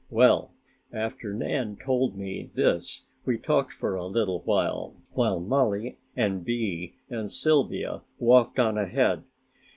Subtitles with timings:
[0.09, 0.55] Well,
[0.91, 6.95] after Nan told me this we talked for a little while, while Mollie and Bee
[7.07, 9.25] and Sylvia walked on ahead.